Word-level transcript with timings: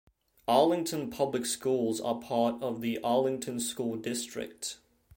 Arlington 0.47 1.11
Public 1.11 1.45
Schools 1.45 2.01
are 2.01 2.19
part 2.19 2.59
of 2.59 2.81
the 2.81 2.97
Arlington 3.03 3.59
School 3.59 3.97
District. 3.97 4.79